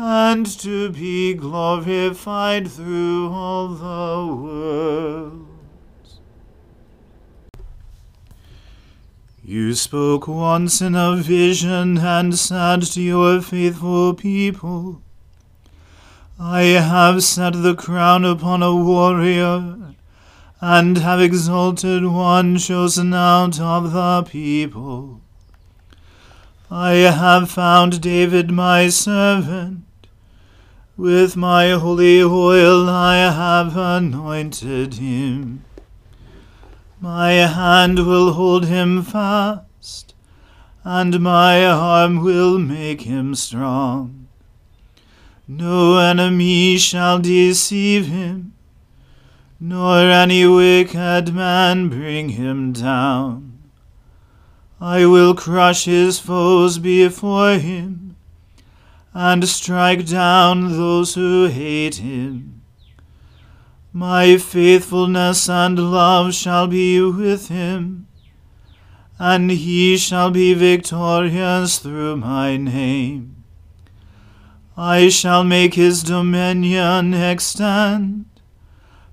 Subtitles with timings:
[0.00, 5.48] and to be glorified through all the worlds.
[9.42, 15.02] You spoke once in a vision and said to your faithful people,
[16.38, 19.96] I have set the crown upon a warrior
[20.60, 25.22] and have exalted one chosen out of the people.
[26.70, 29.87] I have found David my servant.
[30.98, 35.64] With my holy oil I have anointed him.
[37.00, 40.12] My hand will hold him fast,
[40.84, 44.28] and my arm will make him strong.
[45.46, 48.52] No enemy shall deceive him
[49.60, 53.58] nor any wicked man bring him down.
[54.80, 58.07] I will crush his foes before him,
[59.20, 62.62] and strike down those who hate him.
[63.92, 68.06] My faithfulness and love shall be with him,
[69.18, 73.42] and he shall be victorious through my name.
[74.76, 78.26] I shall make his dominion extend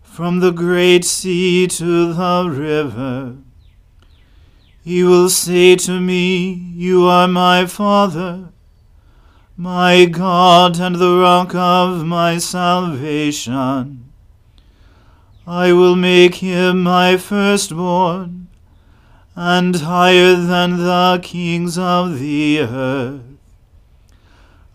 [0.04, 3.38] from the great sea to the river.
[4.84, 8.52] He will say to me, You are my Father,
[9.58, 14.12] my God, and the rock of my salvation.
[15.48, 18.50] I will make him my firstborn,
[19.34, 23.22] and higher than the kings of the earth.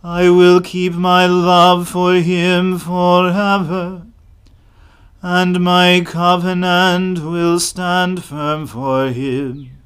[0.03, 4.07] I will keep my love for him forever,
[5.21, 9.80] and my covenant will stand firm for him.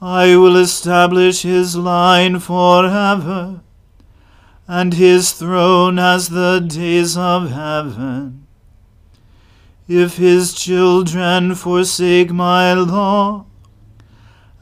[0.00, 3.60] I will establish his line forever,
[4.68, 8.46] and his throne as the days of heaven.
[9.88, 13.46] If his children forsake my law,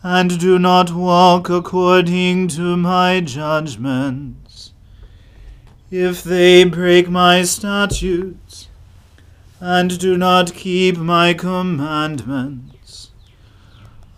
[0.04, 4.72] and do not walk according to my judgments,
[5.90, 8.68] if they break my statutes,
[9.58, 12.83] and do not keep my commandments,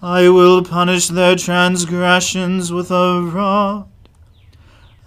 [0.03, 3.89] I will punish their transgressions with a rod,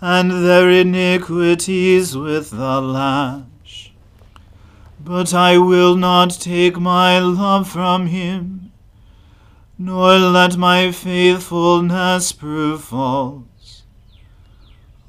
[0.01, 3.93] and their iniquities with the lash.
[4.99, 8.71] But I will not take my love from him,
[9.77, 13.83] nor let my faithfulness prove false.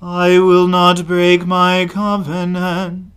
[0.02, 3.12] I will not break my covenant,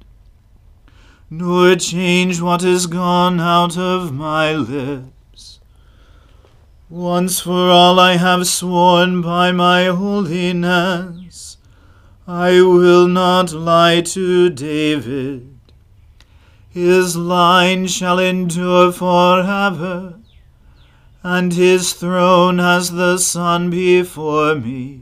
[1.30, 5.13] nor change what is gone out of my lips.
[6.94, 11.58] Once for all I have sworn by my holiness,
[12.28, 15.58] I will not lie to David.
[16.70, 20.20] His line shall endure forever,
[21.24, 25.02] and his throne as the sun before me.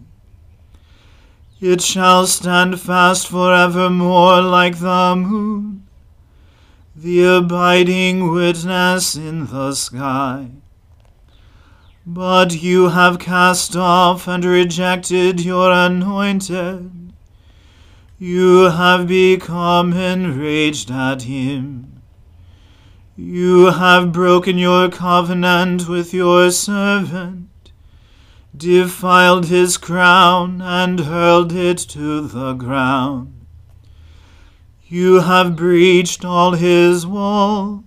[1.60, 5.86] It shall stand fast forevermore like the moon,
[6.96, 10.61] the abiding witness in the sky.
[12.06, 17.14] But you have cast off and rejected your anointed.
[18.18, 22.02] You have become enraged at him.
[23.16, 27.50] You have broken your covenant with your servant,
[28.58, 33.46] defiled his crown, and hurled it to the ground.
[34.88, 37.84] You have breached all his walls,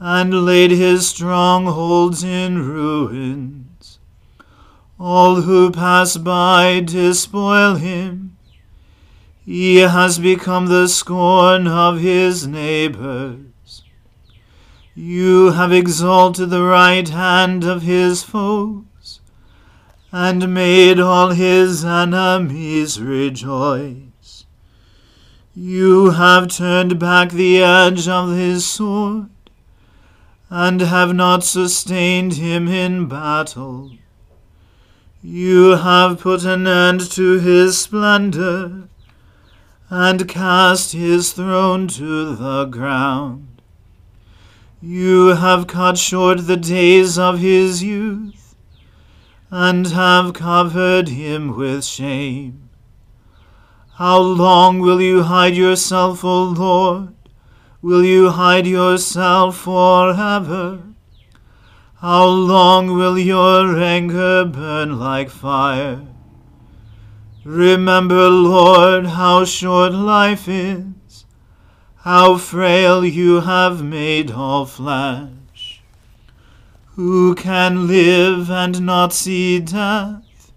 [0.00, 3.98] and laid his strongholds in ruins.
[4.98, 8.28] All who pass by despoil him
[9.48, 13.82] he has become the scorn of his neighbors.
[14.94, 19.20] You have exalted the right hand of his foes,
[20.12, 24.44] and made all his enemies rejoice.
[25.54, 29.30] You have turned back the edge of his sword,
[30.50, 33.92] and have not sustained him in battle.
[35.22, 38.88] You have put an end to his splendor
[39.90, 43.62] and cast his throne to the ground.
[44.80, 48.54] You have cut short the days of his youth,
[49.50, 52.68] and have covered him with shame.
[53.94, 57.14] How long will you hide yourself, O Lord?
[57.80, 60.82] Will you hide yourself forever?
[62.00, 66.04] How long will your anger burn like fire?
[67.44, 71.24] Remember, Lord, how short life is,
[71.98, 75.80] how frail you have made all flesh.
[76.96, 80.50] Who can live and not see death?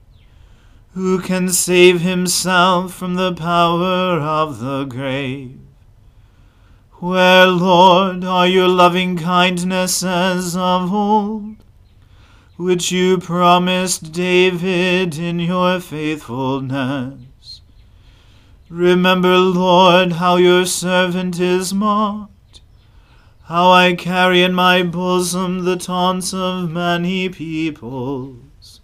[0.95, 5.60] Who can save himself from the power of the grave?
[7.01, 11.55] Where, Lord, are your loving kindnesses of old?
[12.61, 17.61] which you promised David in your faithfulness.
[18.69, 22.61] Remember, Lord, how your servant is mocked,
[23.45, 28.79] how I carry in my bosom the taunts of many peoples,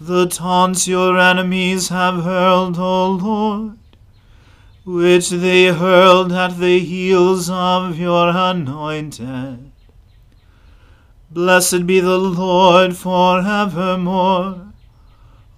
[0.00, 3.77] the taunts your enemies have hurled, O Lord,
[4.88, 9.70] which they hurled at the heels of your anointed.
[11.30, 14.72] Blessed be the Lord for evermore.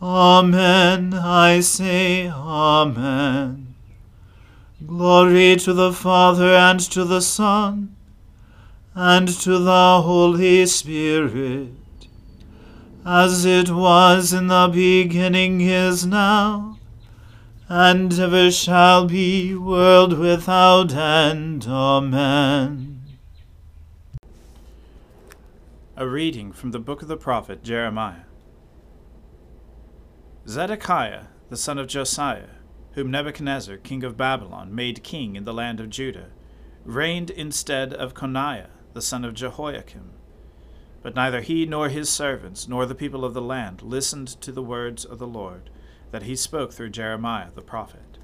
[0.02, 1.14] Amen.
[1.14, 3.76] I say, Amen.
[4.84, 7.94] Glory to the Father and to the Son
[8.96, 11.70] and to the Holy Spirit,
[13.06, 16.79] as it was in the beginning is now,
[17.72, 21.68] and ever shall be, world without end.
[21.68, 23.00] Amen.
[25.96, 28.24] A reading from the book of the prophet Jeremiah.
[30.48, 32.56] Zedekiah, the son of Josiah,
[32.94, 36.30] whom Nebuchadnezzar, king of Babylon, made king in the land of Judah,
[36.84, 40.10] reigned instead of Coniah, the son of Jehoiakim.
[41.04, 44.60] But neither he nor his servants nor the people of the land listened to the
[44.60, 45.70] words of the Lord
[46.10, 48.18] that he spoke through Jeremiah the prophet.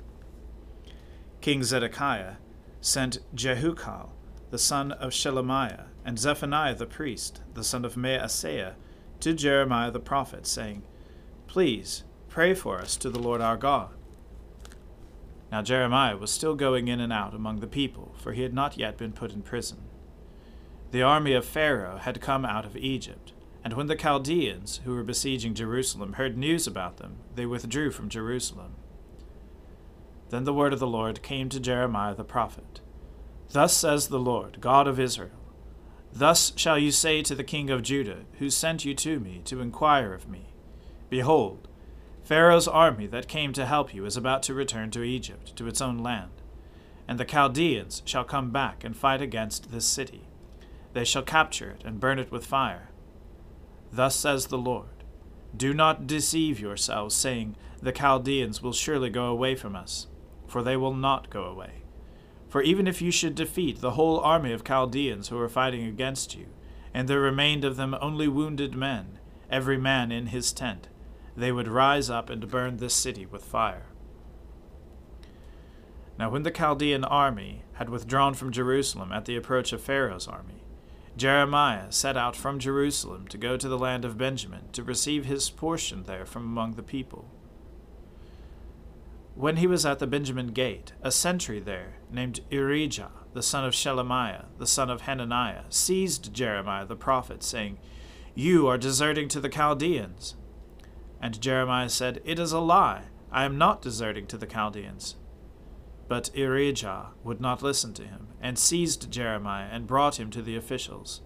[1.40, 2.36] King Zedekiah
[2.80, 4.12] sent Jehucal,
[4.50, 8.74] the son of Shelemiah, and Zephaniah the priest, the son of Maaseiah,
[9.20, 10.82] to Jeremiah the prophet, saying,
[11.46, 13.90] Please pray for us to the Lord our God.
[15.50, 18.76] Now Jeremiah was still going in and out among the people, for he had not
[18.76, 19.78] yet been put in prison.
[20.90, 23.32] The army of Pharaoh had come out of Egypt,
[23.66, 28.08] and when the Chaldeans, who were besieging Jerusalem, heard news about them, they withdrew from
[28.08, 28.76] Jerusalem.
[30.30, 32.80] Then the word of the Lord came to Jeremiah the prophet
[33.50, 35.52] Thus says the Lord, God of Israel
[36.12, 39.60] Thus shall you say to the king of Judah, who sent you to me to
[39.60, 40.54] inquire of me
[41.10, 41.66] Behold,
[42.22, 45.80] Pharaoh's army that came to help you is about to return to Egypt, to its
[45.80, 46.30] own land.
[47.08, 50.28] And the Chaldeans shall come back and fight against this city.
[50.92, 52.90] They shall capture it and burn it with fire.
[53.96, 55.04] Thus says the Lord
[55.56, 60.06] Do not deceive yourselves, saying, The Chaldeans will surely go away from us,
[60.46, 61.82] for they will not go away.
[62.46, 66.36] For even if you should defeat the whole army of Chaldeans who are fighting against
[66.36, 66.48] you,
[66.92, 69.18] and there remained of them only wounded men,
[69.50, 70.88] every man in his tent,
[71.34, 73.86] they would rise up and burn this city with fire.
[76.18, 80.65] Now, when the Chaldean army had withdrawn from Jerusalem at the approach of Pharaoh's army,
[81.16, 85.48] Jeremiah set out from Jerusalem to go to the land of Benjamin to receive his
[85.48, 87.30] portion there from among the people.
[89.34, 93.74] When he was at the Benjamin gate, a sentry there, named Irijah, the son of
[93.74, 97.78] Shelemiah, the son of Hananiah, seized Jeremiah the prophet, saying,
[98.34, 100.36] You are deserting to the Chaldeans.
[101.20, 103.04] And Jeremiah said, It is a lie.
[103.30, 105.16] I am not deserting to the Chaldeans.
[106.08, 110.56] But Irijah would not listen to him, and seized Jeremiah and brought him to the
[110.56, 111.20] officials.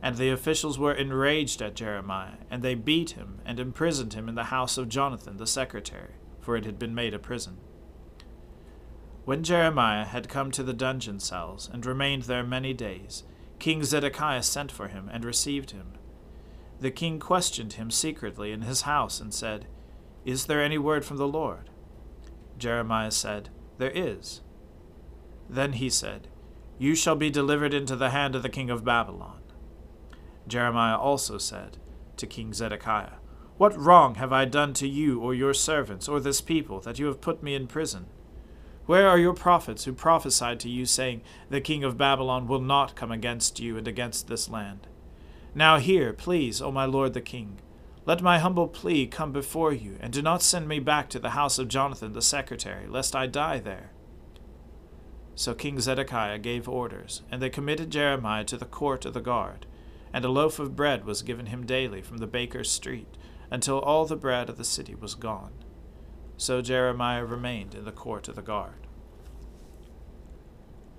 [0.00, 4.34] And the officials were enraged at Jeremiah, and they beat him and imprisoned him in
[4.34, 7.58] the house of Jonathan the secretary, for it had been made a prison.
[9.24, 13.22] When Jeremiah had come to the dungeon cells and remained there many days,
[13.58, 15.92] King Zedekiah sent for him and received him
[16.82, 19.66] the king questioned him secretly in his house and said,
[20.24, 21.70] Is there any word from the Lord?
[22.58, 23.50] Jeremiah said,
[23.82, 24.42] There is.
[25.50, 26.28] Then he said,
[26.78, 29.40] You shall be delivered into the hand of the king of Babylon.
[30.46, 31.78] Jeremiah also said
[32.16, 33.18] to King Zedekiah,
[33.56, 37.06] What wrong have I done to you or your servants or this people that you
[37.06, 38.06] have put me in prison?
[38.86, 42.94] Where are your prophets who prophesied to you, saying, The king of Babylon will not
[42.94, 44.86] come against you and against this land?
[45.56, 47.58] Now hear, please, O my lord the king.
[48.04, 51.30] Let my humble plea come before you, and do not send me back to the
[51.30, 53.92] house of Jonathan the secretary, lest I die there.
[55.34, 59.66] So King Zedekiah gave orders, and they committed Jeremiah to the court of the guard,
[60.12, 63.16] and a loaf of bread was given him daily from the baker's street,
[63.50, 65.52] until all the bread of the city was gone.
[66.36, 68.86] So Jeremiah remained in the court of the guard.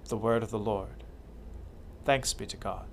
[0.08, 1.04] The word of the Lord.
[2.06, 2.93] Thanks be to God.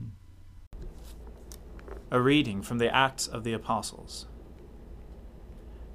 [2.13, 4.25] A reading from the Acts of the Apostles.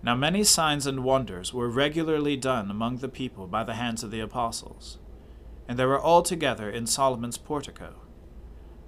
[0.02, 4.10] Now many signs and wonders were regularly done among the people by the hands of
[4.10, 4.96] the apostles,
[5.68, 7.96] and they were all together in Solomon's portico.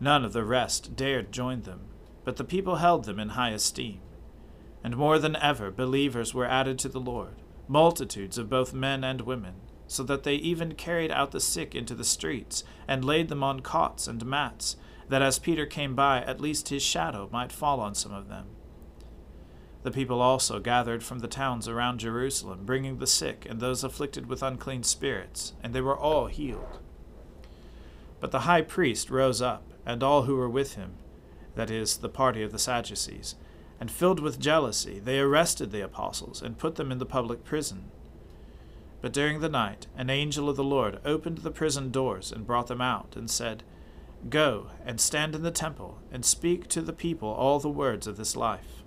[0.00, 1.90] None of the rest dared join them,
[2.24, 4.00] but the people held them in high esteem.
[4.82, 9.20] And more than ever believers were added to the Lord, multitudes of both men and
[9.20, 9.56] women,
[9.86, 13.60] so that they even carried out the sick into the streets, and laid them on
[13.60, 14.76] cots and mats,
[15.08, 18.46] that as Peter came by, at least his shadow might fall on some of them.
[19.82, 24.26] The people also gathered from the towns around Jerusalem, bringing the sick and those afflicted
[24.26, 26.78] with unclean spirits, and they were all healed.
[28.20, 30.94] But the high priest rose up, and all who were with him,
[31.54, 33.36] that is, the party of the Sadducees,
[33.80, 37.84] and filled with jealousy, they arrested the apostles and put them in the public prison.
[39.00, 42.66] But during the night, an angel of the Lord opened the prison doors and brought
[42.66, 43.62] them out, and said,
[44.28, 48.16] Go and stand in the temple, and speak to the people all the words of
[48.16, 48.82] this life.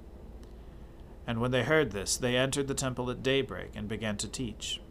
[1.26, 4.82] And when they heard this, they entered the temple at daybreak and began to teach.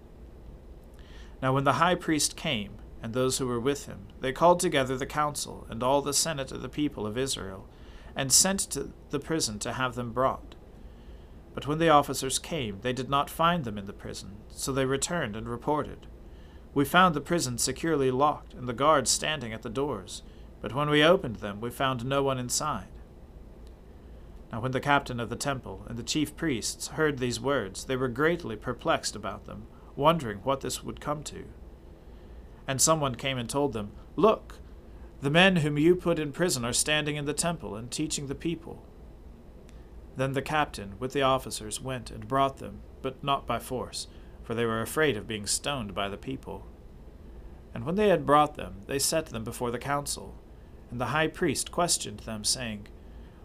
[1.42, 4.96] Now when the high priest came, and those who were with him, they called together
[4.96, 7.66] the council and all the senate of the people of Israel,
[8.16, 10.54] and sent to the prison to have them brought.
[11.54, 14.84] But when the officers came, they did not find them in the prison, so they
[14.84, 16.06] returned and reported.
[16.72, 20.22] We found the prison securely locked, and the guards standing at the doors,
[20.60, 22.88] but when we opened them, we found no one inside.
[24.52, 27.96] Now when the captain of the temple and the chief priests heard these words, they
[27.96, 31.44] were greatly perplexed about them, wondering what this would come to.
[32.66, 34.56] And someone came and told them, Look,
[35.20, 38.34] the men whom you put in prison are standing in the temple and teaching the
[38.34, 38.84] people.
[40.16, 44.08] Then the captain, with the officers, went and brought them, but not by force,
[44.50, 46.66] for they were afraid of being stoned by the people.
[47.72, 50.34] And when they had brought them, they set them before the council.
[50.90, 52.88] And the high priest questioned them, saying,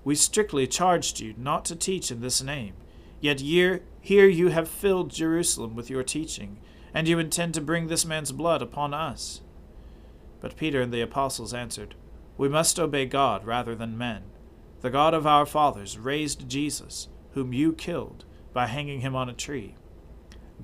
[0.04, 2.74] We strictly charged you not to teach in this name,
[3.22, 6.58] yet here you have filled Jerusalem with your teaching,
[6.92, 9.42] and you intend to bring this man's blood upon us.
[10.42, 11.94] But Peter and the apostles answered,
[12.36, 14.24] We must obey God rather than men.
[14.82, 19.34] The God of our fathers raised Jesus, whom you killed, by hanging him on a
[19.34, 19.76] tree.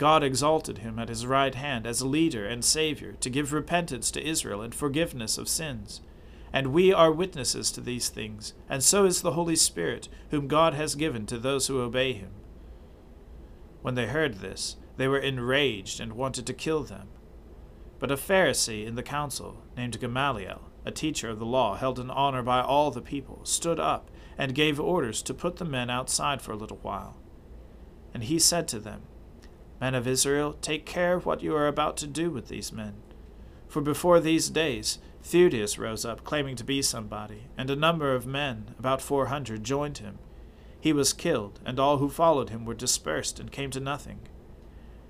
[0.01, 4.09] God exalted him at his right hand as a leader and Savior to give repentance
[4.09, 6.01] to Israel and forgiveness of sins.
[6.51, 10.73] And we are witnesses to these things, and so is the Holy Spirit, whom God
[10.73, 12.31] has given to those who obey him.
[13.83, 17.07] When they heard this, they were enraged and wanted to kill them.
[17.99, 22.09] But a Pharisee in the council, named Gamaliel, a teacher of the law held in
[22.09, 26.41] honor by all the people, stood up and gave orders to put the men outside
[26.41, 27.17] for a little while.
[28.15, 29.03] And he said to them,
[29.81, 32.93] Men of Israel, take care what you are about to do with these men.
[33.67, 38.27] For before these days, Theudas rose up, claiming to be somebody, and a number of
[38.27, 40.19] men, about four hundred, joined him.
[40.79, 44.19] He was killed, and all who followed him were dispersed and came to nothing.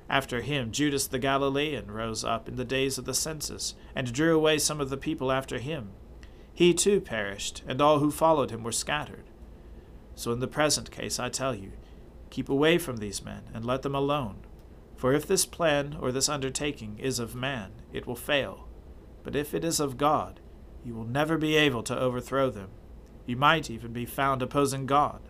[0.09, 4.35] After him, Judas the Galilean rose up in the days of the census, and drew
[4.35, 5.91] away some of the people after him.
[6.53, 9.25] He too perished, and all who followed him were scattered.
[10.15, 11.71] So in the present case, I tell you,
[12.29, 14.35] keep away from these men, and let them alone.
[15.01, 18.67] For if this plan or this undertaking is of man, it will fail.
[19.23, 20.41] But if it is of God,
[20.85, 22.69] you will never be able to overthrow them.
[23.25, 25.21] You might even be found opposing God.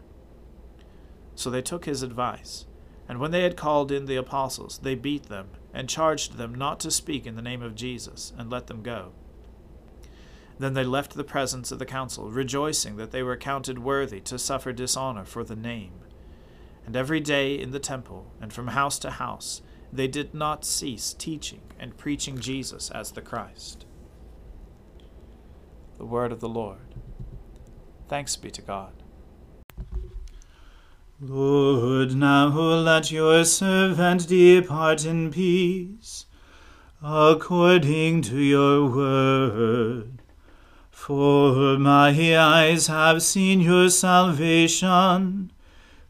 [1.35, 2.65] So they took his advice
[3.07, 6.81] and when they had called in the apostles, they beat them, and charged them not
[6.81, 9.13] to speak in the name of Jesus, and let them go.
[10.59, 14.37] Then they left the presence of the council, rejoicing that they were counted worthy to
[14.37, 15.93] suffer dishonor for the name.
[16.85, 19.61] And every day in the temple, and from house to house,
[19.93, 23.85] they did not cease teaching and preaching Jesus as the Christ.
[25.97, 26.95] The word of the Lord.
[28.07, 28.93] Thanks be to God.
[31.19, 36.25] Lord, now let your servant depart in peace,
[37.03, 40.23] according to your word.
[40.89, 45.51] For my eyes have seen your salvation,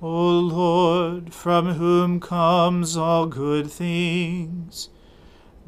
[0.00, 4.88] O Lord, from whom comes all good things,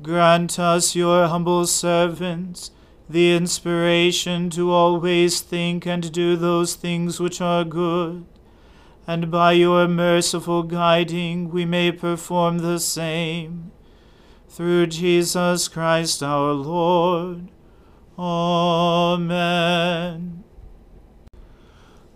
[0.03, 2.71] grant us, your humble servants,
[3.09, 8.25] the inspiration to always think and do those things which are good
[9.11, 13.73] and by your merciful guiding we may perform the same.
[14.49, 17.49] Through Jesus Christ our Lord.
[18.17, 19.25] Amen.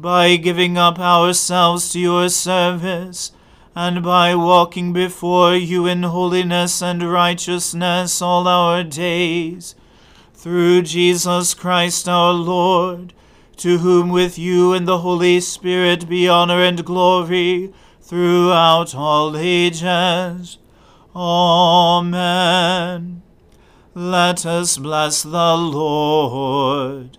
[0.00, 3.32] by giving up ourselves to your service,
[3.74, 9.74] and by walking before you in holiness and righteousness all our days.
[10.34, 13.12] Through Jesus Christ our Lord,
[13.56, 20.58] to whom with you and the Holy Spirit be honor and glory throughout all ages.
[21.16, 23.22] Amen.
[23.94, 27.18] Let us bless the Lord.